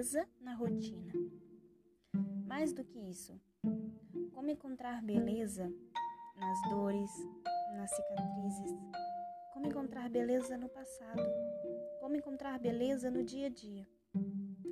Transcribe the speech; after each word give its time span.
beleza 0.00 0.26
na 0.40 0.54
rotina. 0.54 1.12
Mais 2.46 2.72
do 2.72 2.82
que 2.82 2.98
isso, 2.98 3.38
como 4.32 4.50
encontrar 4.50 5.02
beleza 5.02 5.70
nas 6.36 6.70
dores, 6.70 7.10
nas 7.76 7.90
cicatrizes, 7.90 8.78
como 9.52 9.66
encontrar 9.66 10.08
beleza 10.08 10.56
no 10.56 10.70
passado, 10.70 11.22
como 12.00 12.16
encontrar 12.16 12.58
beleza 12.58 13.10
no 13.10 13.22
dia 13.22 13.48
a 13.48 13.50
dia. 13.50 13.86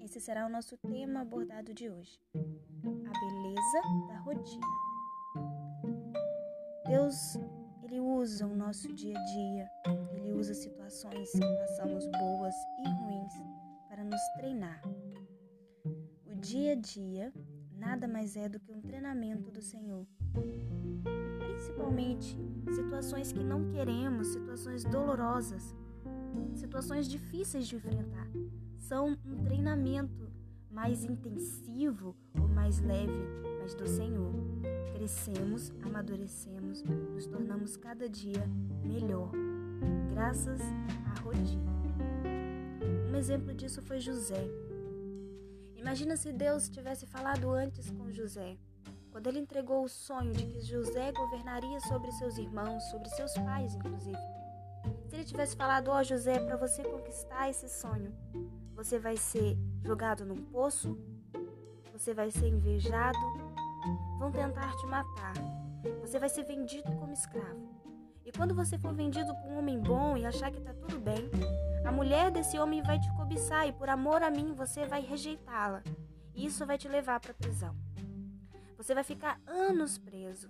Esse 0.00 0.20
será 0.22 0.46
o 0.46 0.48
nosso 0.48 0.78
tema 0.78 1.20
abordado 1.20 1.74
de 1.74 1.90
hoje: 1.90 2.18
a 2.34 3.12
beleza 3.20 3.80
da 4.08 4.20
rotina. 4.20 4.66
Deus, 6.86 7.36
ele 7.82 8.00
usa 8.00 8.46
o 8.46 8.56
nosso 8.56 8.90
dia 8.94 9.14
a 9.18 9.24
dia, 9.24 9.70
ele 10.16 10.32
usa 10.32 10.54
situações 10.54 11.30
que 11.30 11.56
passamos 11.58 12.06
boas 12.06 12.54
e 12.78 12.88
ruins 12.88 13.60
para 13.90 14.02
nos 14.02 14.20
treinar. 14.38 14.80
Dia 16.50 16.72
a 16.72 16.74
dia 16.74 17.32
nada 17.78 18.08
mais 18.08 18.36
é 18.36 18.48
do 18.48 18.58
que 18.58 18.72
um 18.72 18.80
treinamento 18.80 19.52
do 19.52 19.62
Senhor. 19.62 20.04
Principalmente 21.38 22.36
situações 22.74 23.32
que 23.32 23.44
não 23.44 23.70
queremos, 23.70 24.26
situações 24.26 24.82
dolorosas, 24.82 25.76
situações 26.52 27.08
difíceis 27.08 27.68
de 27.68 27.76
enfrentar. 27.76 28.26
São 28.76 29.16
um 29.24 29.44
treinamento 29.44 30.28
mais 30.68 31.04
intensivo 31.04 32.16
ou 32.36 32.48
mais 32.48 32.80
leve, 32.80 33.28
mas 33.62 33.72
do 33.72 33.86
Senhor. 33.86 34.34
Crescemos, 34.92 35.72
amadurecemos, 35.84 36.82
nos 36.82 37.26
tornamos 37.26 37.76
cada 37.76 38.08
dia 38.08 38.44
melhor, 38.82 39.30
graças 40.10 40.60
à 41.06 41.20
rotina. 41.20 41.70
Um 43.08 43.14
exemplo 43.14 43.54
disso 43.54 43.80
foi 43.80 44.00
José. 44.00 44.69
Imagina 45.80 46.14
se 46.14 46.30
Deus 46.30 46.68
tivesse 46.68 47.06
falado 47.06 47.50
antes 47.50 47.90
com 47.90 48.12
José, 48.12 48.58
quando 49.10 49.28
ele 49.28 49.38
entregou 49.38 49.82
o 49.82 49.88
sonho 49.88 50.34
de 50.34 50.44
que 50.44 50.60
José 50.60 51.10
governaria 51.10 51.80
sobre 51.80 52.12
seus 52.12 52.36
irmãos, 52.36 52.84
sobre 52.90 53.08
seus 53.08 53.32
pais, 53.32 53.74
inclusive. 53.74 54.18
Se 55.08 55.16
ele 55.16 55.24
tivesse 55.24 55.56
falado, 55.56 55.88
ó 55.88 55.98
oh, 55.98 56.04
José, 56.04 56.38
para 56.38 56.58
você 56.58 56.84
conquistar 56.84 57.48
esse 57.48 57.66
sonho, 57.66 58.14
você 58.74 58.98
vai 58.98 59.16
ser 59.16 59.56
jogado 59.82 60.26
num 60.26 60.36
poço, 60.36 60.98
você 61.94 62.12
vai 62.12 62.30
ser 62.30 62.48
invejado, 62.48 63.18
vão 64.18 64.30
tentar 64.30 64.76
te 64.76 64.86
matar, 64.86 65.32
você 66.02 66.18
vai 66.18 66.28
ser 66.28 66.44
vendido 66.44 66.92
como 66.92 67.10
escravo. 67.10 67.79
E 68.30 68.32
quando 68.32 68.54
você 68.54 68.78
for 68.78 68.94
vendido 68.94 69.34
por 69.34 69.50
um 69.50 69.58
homem 69.58 69.76
bom 69.76 70.16
e 70.16 70.24
achar 70.24 70.52
que 70.52 70.60
tá 70.60 70.72
tudo 70.72 71.00
bem, 71.00 71.28
a 71.84 71.90
mulher 71.90 72.30
desse 72.30 72.56
homem 72.60 72.80
vai 72.80 72.96
te 72.96 73.12
cobiçar 73.16 73.66
e 73.66 73.72
por 73.72 73.88
amor 73.88 74.22
a 74.22 74.30
mim 74.30 74.54
você 74.54 74.86
vai 74.86 75.00
rejeitá-la. 75.00 75.82
E 76.32 76.46
isso 76.46 76.64
vai 76.64 76.78
te 76.78 76.86
levar 76.86 77.18
para 77.18 77.34
prisão. 77.34 77.74
Você 78.76 78.94
vai 78.94 79.02
ficar 79.02 79.40
anos 79.48 79.98
preso. 79.98 80.48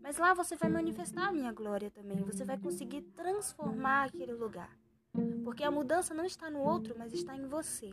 Mas 0.00 0.16
lá 0.16 0.32
você 0.32 0.56
vai 0.56 0.70
manifestar 0.70 1.28
a 1.28 1.32
minha 1.32 1.52
glória 1.52 1.90
também. 1.90 2.24
Você 2.24 2.46
vai 2.46 2.56
conseguir 2.56 3.02
transformar 3.14 4.04
aquele 4.04 4.32
lugar. 4.32 4.74
Porque 5.44 5.62
a 5.62 5.70
mudança 5.70 6.14
não 6.14 6.24
está 6.24 6.48
no 6.48 6.60
outro, 6.60 6.94
mas 6.96 7.12
está 7.12 7.36
em 7.36 7.46
você. 7.46 7.92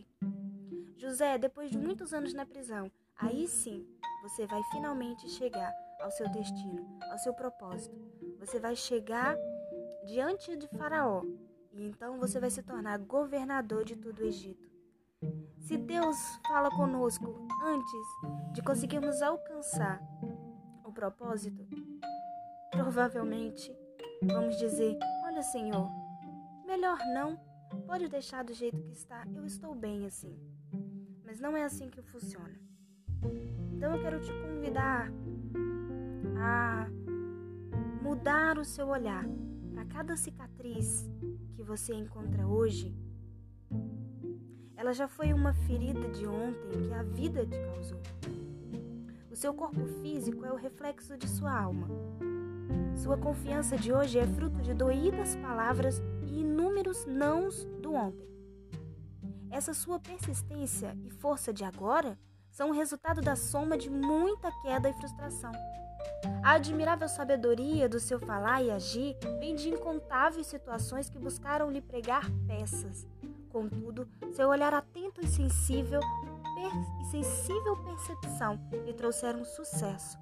José, 0.96 1.36
depois 1.36 1.70
de 1.70 1.76
muitos 1.76 2.14
anos 2.14 2.32
na 2.32 2.46
prisão, 2.46 2.90
aí 3.18 3.46
sim 3.46 3.86
você 4.26 4.44
vai 4.44 4.60
finalmente 4.72 5.28
chegar 5.28 5.72
ao 6.00 6.10
seu 6.10 6.28
destino, 6.28 6.98
ao 7.12 7.18
seu 7.18 7.32
propósito. 7.32 7.96
Você 8.40 8.58
vai 8.58 8.74
chegar 8.74 9.36
diante 10.04 10.56
de 10.56 10.66
Faraó 10.66 11.22
e 11.72 11.86
então 11.86 12.18
você 12.18 12.40
vai 12.40 12.50
se 12.50 12.60
tornar 12.60 12.98
governador 12.98 13.84
de 13.84 13.94
todo 13.94 14.18
o 14.18 14.24
Egito. 14.24 14.68
Se 15.60 15.78
Deus 15.78 16.16
fala 16.48 16.70
conosco 16.70 17.46
antes 17.62 18.52
de 18.52 18.62
conseguirmos 18.62 19.22
alcançar 19.22 20.02
o 20.84 20.92
propósito, 20.92 21.64
provavelmente 22.72 23.72
vamos 24.24 24.56
dizer: 24.58 24.98
Olha, 25.24 25.42
Senhor, 25.42 25.88
melhor 26.66 26.98
não, 27.14 27.36
pode 27.86 28.08
deixar 28.08 28.42
do 28.42 28.52
jeito 28.52 28.82
que 28.82 28.92
está, 28.92 29.24
eu 29.36 29.46
estou 29.46 29.72
bem 29.72 30.04
assim. 30.04 30.36
Mas 31.24 31.38
não 31.38 31.56
é 31.56 31.62
assim 31.62 31.88
que 31.88 32.02
funciona. 32.02 32.66
Então 33.72 33.94
eu 33.94 34.02
quero 34.02 34.20
te 34.20 34.32
convidar 34.32 35.12
a 36.38 36.86
mudar 38.02 38.58
o 38.58 38.64
seu 38.64 38.88
olhar 38.88 39.24
para 39.72 39.84
cada 39.84 40.16
cicatriz 40.16 41.10
que 41.54 41.62
você 41.62 41.94
encontra 41.94 42.46
hoje, 42.46 42.96
ela 44.76 44.92
já 44.92 45.08
foi 45.08 45.32
uma 45.32 45.52
ferida 45.52 46.08
de 46.10 46.26
ontem 46.26 46.82
que 46.86 46.92
a 46.92 47.02
vida 47.02 47.46
te 47.46 47.58
causou. 47.58 48.00
O 49.30 49.36
seu 49.36 49.52
corpo 49.52 49.86
físico 50.00 50.44
é 50.44 50.52
o 50.52 50.56
reflexo 50.56 51.16
de 51.16 51.28
sua 51.28 51.52
alma. 51.52 51.88
Sua 52.94 53.18
confiança 53.18 53.76
de 53.76 53.92
hoje 53.92 54.18
é 54.18 54.26
fruto 54.26 54.62
de 54.62 54.72
doídas 54.72 55.36
palavras 55.36 56.00
e 56.22 56.40
inúmeros 56.40 57.04
nãos 57.04 57.64
do 57.82 57.92
ontem. 57.92 58.26
Essa 59.50 59.74
sua 59.74 59.98
persistência 59.98 60.96
e 61.04 61.10
força 61.10 61.52
de 61.52 61.64
agora 61.64 62.18
são 62.56 62.70
o 62.70 62.72
resultado 62.72 63.20
da 63.20 63.36
soma 63.36 63.76
de 63.76 63.90
muita 63.90 64.50
queda 64.62 64.88
e 64.88 64.92
frustração. 64.94 65.52
A 66.42 66.52
admirável 66.52 67.06
sabedoria 67.06 67.86
do 67.86 68.00
seu 68.00 68.18
falar 68.18 68.62
e 68.62 68.70
agir 68.70 69.14
vem 69.38 69.54
de 69.54 69.68
incontáveis 69.68 70.46
situações 70.46 71.10
que 71.10 71.18
buscaram 71.18 71.70
lhe 71.70 71.82
pregar 71.82 72.24
peças. 72.46 73.06
Contudo, 73.50 74.08
seu 74.32 74.48
olhar 74.48 74.72
atento 74.72 75.20
e 75.20 75.26
sensível 75.26 76.00
e 77.02 77.04
sensível 77.10 77.76
percepção 77.84 78.58
lhe 78.86 78.94
trouxeram 78.94 79.44
sucesso. 79.44 80.18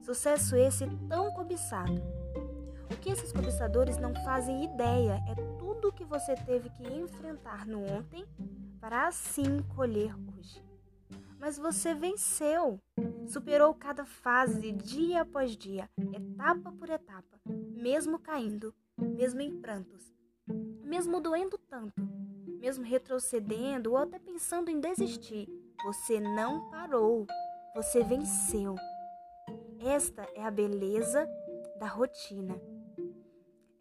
Sucesso 0.00 0.56
esse 0.56 0.88
tão 1.08 1.30
cobiçado. 1.30 2.02
O 2.92 2.96
que 2.96 3.10
esses 3.10 3.32
cobiçadores 3.32 3.96
não 3.96 4.12
fazem 4.24 4.64
ideia 4.64 5.22
é 5.28 5.36
tudo 5.56 5.88
o 5.88 5.92
que 5.92 6.04
você 6.04 6.34
teve 6.34 6.68
que 6.70 6.82
enfrentar 6.92 7.64
no 7.64 7.80
ontem 7.84 8.26
para 8.80 9.06
assim 9.06 9.62
colher 9.76 10.12
hoje 10.36 10.69
mas 11.40 11.58
você 11.58 11.94
venceu. 11.94 12.78
Superou 13.26 13.74
cada 13.74 14.04
fase 14.04 14.70
dia 14.70 15.22
após 15.22 15.56
dia, 15.56 15.88
etapa 16.12 16.70
por 16.72 16.90
etapa, 16.90 17.40
mesmo 17.46 18.18
caindo, 18.18 18.74
mesmo 18.98 19.40
em 19.40 19.58
prantos, 19.60 20.14
mesmo 20.84 21.20
doendo 21.20 21.56
tanto, 21.56 22.02
mesmo 22.60 22.84
retrocedendo 22.84 23.92
ou 23.92 23.96
até 23.96 24.18
pensando 24.18 24.70
em 24.70 24.80
desistir. 24.80 25.48
Você 25.84 26.20
não 26.20 26.68
parou, 26.70 27.26
você 27.74 28.04
venceu. 28.04 28.74
Esta 29.78 30.28
é 30.34 30.44
a 30.44 30.50
beleza 30.50 31.26
da 31.78 31.86
rotina. 31.86 32.60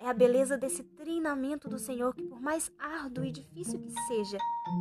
É 0.01 0.07
a 0.07 0.13
beleza 0.13 0.57
desse 0.57 0.81
treinamento 0.81 1.67
do 1.67 1.77
Senhor 1.77 2.15
que, 2.15 2.23
por 2.23 2.39
mais 2.39 2.71
árduo 2.79 3.25
e 3.25 3.31
difícil 3.33 3.81
que 3.81 3.91
seja, 4.07 4.37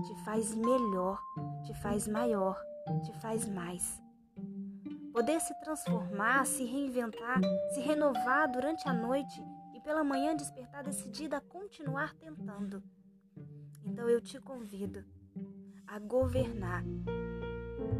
te 0.06 0.24
faz 0.24 0.54
melhor, 0.54 1.20
te 1.66 1.74
faz 1.82 2.06
maior, 2.06 2.56
te 3.04 3.12
faz 3.20 3.48
mais. 3.48 4.00
Poder 5.12 5.40
se 5.40 5.52
transformar, 5.60 6.46
se 6.46 6.64
reinventar, 6.64 7.40
se 7.74 7.80
renovar 7.80 8.48
durante 8.48 8.88
a 8.88 8.92
noite 8.92 9.42
e 9.74 9.80
pela 9.80 10.04
manhã 10.04 10.36
despertar 10.36 10.84
decidida 10.84 11.38
a 11.38 11.40
continuar 11.40 12.14
tentando. 12.14 12.80
Então 13.84 14.08
eu 14.08 14.20
te 14.20 14.40
convido 14.40 15.04
a 15.84 15.98
governar 15.98 16.84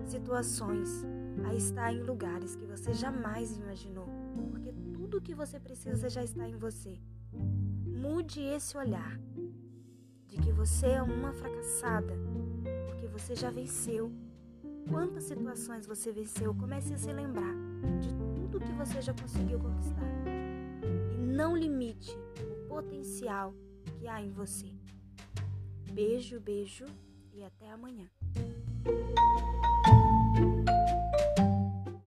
situações, 0.04 1.04
a 1.48 1.54
estar 1.54 1.92
em 1.92 2.02
lugares 2.02 2.54
que 2.54 2.64
você 2.64 2.92
jamais 2.92 3.56
imaginou, 3.56 4.06
porque 4.52 4.67
tudo 5.08 5.18
o 5.18 5.22
que 5.22 5.34
você 5.34 5.58
precisa 5.58 6.10
já 6.10 6.22
está 6.22 6.46
em 6.46 6.54
você. 6.54 6.98
Mude 7.32 8.42
esse 8.42 8.76
olhar 8.76 9.18
de 10.26 10.36
que 10.36 10.52
você 10.52 10.88
é 10.88 11.02
uma 11.02 11.32
fracassada, 11.32 12.12
porque 12.86 13.06
você 13.06 13.34
já 13.34 13.50
venceu 13.50 14.12
quantas 14.86 15.24
situações 15.24 15.86
você 15.86 16.12
venceu, 16.12 16.54
comece 16.54 16.92
a 16.92 16.98
se 16.98 17.10
lembrar 17.10 17.54
de 18.02 18.14
tudo 18.34 18.60
que 18.60 18.72
você 18.72 19.00
já 19.00 19.14
conseguiu 19.14 19.58
conquistar. 19.58 20.10
E 21.14 21.16
não 21.16 21.56
limite 21.56 22.14
o 22.42 22.68
potencial 22.68 23.54
que 23.98 24.06
há 24.06 24.20
em 24.20 24.30
você. 24.30 24.70
Beijo, 25.90 26.38
beijo 26.38 26.84
e 27.32 27.42
até 27.42 27.70
amanhã. 27.70 28.10